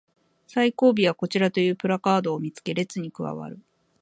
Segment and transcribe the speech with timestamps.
[0.47, 3.59] 最後尾はこちらというプラカードを見つけ列に加わる